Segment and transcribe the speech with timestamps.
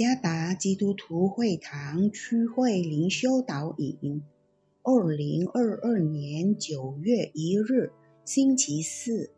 [0.00, 4.22] 加达基督徒会堂区会灵修导引，
[4.82, 7.92] 二零二二年九月一日，
[8.24, 9.30] 星期四。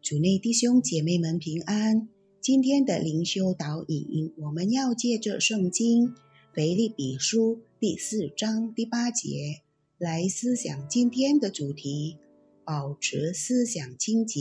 [0.00, 2.08] 主内弟兄姐妹们平安。
[2.40, 6.14] 今天的灵修导引，我们要借着圣经
[6.54, 9.60] 腓立比书第四章第八节
[9.98, 12.16] 来思想今天的主题：
[12.64, 14.40] 保持思想清洁。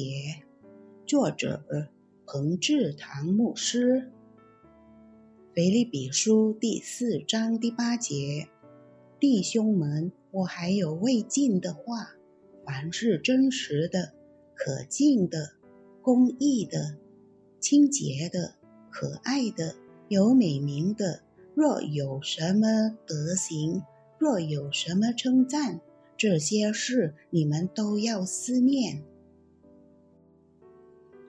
[1.06, 1.66] 作者
[2.26, 4.14] 彭志堂牧师。
[5.58, 8.48] 腓立比书第四章第八节，
[9.20, 12.12] 弟兄们，我还有未尽的话：
[12.64, 14.14] 凡是真实的、
[14.54, 15.54] 可敬的、
[16.04, 17.00] 公义的、
[17.60, 18.54] 清洁的、
[18.92, 19.74] 可爱的、
[20.10, 21.22] 有美名的，
[21.56, 23.82] 若有什么德行，
[24.20, 25.82] 若有什么称赞，
[26.16, 29.02] 这些事你们都要思念。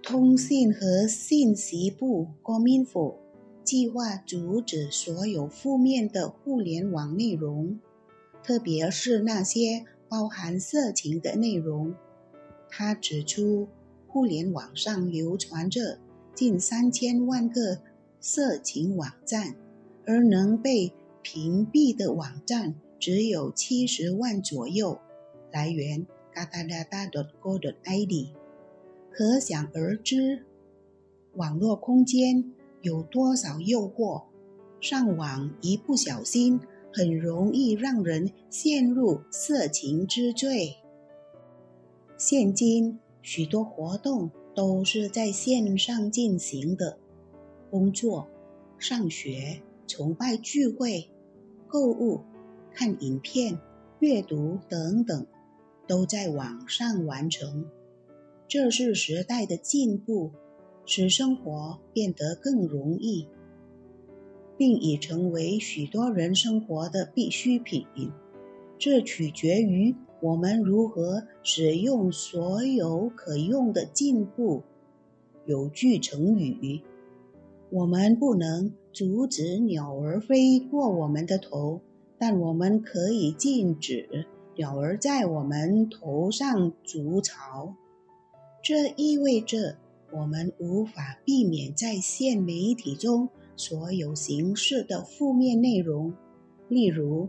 [0.02, 3.16] 通信和信息部国民府。
[3.68, 7.78] 计划阻止所有负面的互联网内容，
[8.42, 11.94] 特别是那些包含色情的内容。
[12.70, 13.68] 他指出，
[14.06, 15.98] 互联网上流传着
[16.34, 17.82] 近三千万个
[18.20, 19.54] 色情网站，
[20.06, 24.98] 而能被屏蔽的网站只有七十万左右。
[25.52, 28.28] 来源：gadadada.co.id。
[29.10, 30.46] 可想而知，
[31.34, 32.54] 网络空间。
[32.82, 34.24] 有多少诱惑？
[34.80, 36.60] 上网一不小心，
[36.92, 40.76] 很容易让人陷入色情之罪。
[42.16, 46.98] 现今许多活动都是在线上进行的，
[47.70, 48.28] 工作、
[48.78, 51.10] 上学、崇拜聚会、
[51.66, 52.20] 购物、
[52.72, 53.58] 看影片、
[54.00, 55.26] 阅读等等，
[55.86, 57.66] 都在网上完成。
[58.46, 60.30] 这是时代的进步。
[60.90, 63.26] 使生活变得更容易，
[64.56, 67.86] 并已成为许多人生活的必需品。
[68.78, 74.62] 这取决于我们如何使用所有可用的进步。
[75.44, 76.80] 有句成语
[77.68, 81.82] ：“我们不能阻止鸟儿飞过我们的头，
[82.18, 84.24] 但我们可以禁止
[84.56, 87.74] 鸟儿在我们头上筑巢。”
[88.64, 89.76] 这意味着。
[90.10, 96.14] 我们无法避免在线媒体中所有形式的负面内容，
[96.68, 97.28] 例如，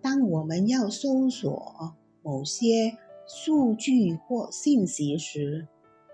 [0.00, 5.68] 当我们要搜索某些数据或信息时，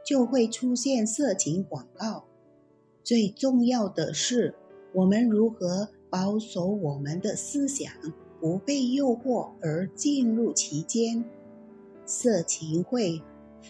[0.05, 2.25] 就会出现色情广告。
[3.05, 4.57] 最重要的是，
[4.95, 7.93] 我们如何保守我们的思想
[8.41, 11.25] 不被诱惑而进入其间。
[12.05, 13.23] 色情会。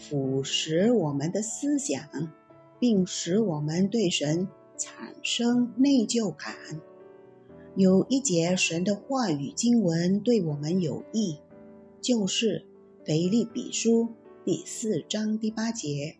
[0.06, 2.30] 腐蚀我们的思想，
[2.78, 6.54] 并使我们对神产生内疚感。
[7.74, 11.38] 有一节神的话语经文对我们有益，
[12.02, 12.66] 就是
[13.02, 14.08] 腓立比书
[14.44, 16.18] 第四章第八节：“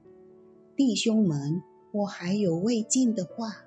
[0.74, 1.62] 弟兄们，
[1.92, 3.66] 我还有未尽的话，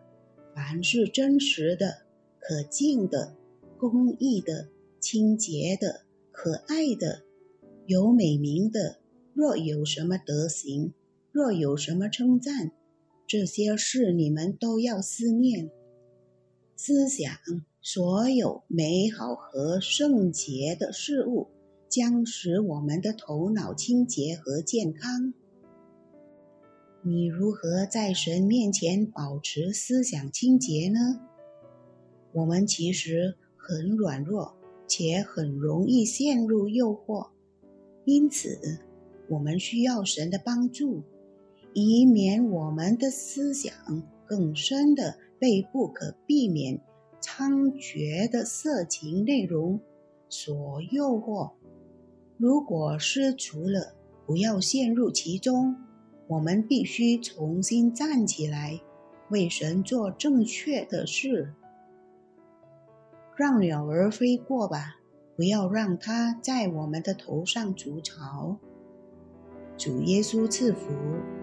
[0.55, 2.01] 凡是真实的、
[2.39, 3.35] 可敬的、
[3.77, 4.69] 公义的、
[4.99, 6.01] 清洁的、
[6.31, 7.21] 可爱的、
[7.85, 8.97] 有美名的。”
[9.37, 10.93] 若有什么德行，
[11.31, 12.71] 若有什么称赞，
[13.27, 15.69] 这些事你们都要思念、
[16.75, 17.31] 思想。
[17.79, 21.49] 所有美好和圣洁的事物，
[21.87, 25.35] 将使我们的头脑清洁和健康。
[27.03, 31.21] 你如何在神面前保持思想清洁呢？
[32.33, 34.55] 我们其实很软弱，
[34.87, 37.29] 且很容易陷入诱惑，
[38.03, 38.86] 因此。
[39.29, 41.03] 我们需要神的帮助，
[41.73, 43.73] 以免我们的思想
[44.25, 46.79] 更深的被不可避免
[47.21, 49.79] 猖獗的色情内容
[50.29, 51.51] 所诱惑。
[52.37, 53.95] 如果失足了，
[54.25, 55.75] 不要陷入其中。
[56.27, 58.81] 我们必须重新站起来，
[59.29, 61.53] 为神做正确的事。
[63.37, 64.97] 让鸟儿飞过吧，
[65.37, 68.57] 不要让它在我们的头上筑巢。
[69.77, 71.36] 主耶稣赐福。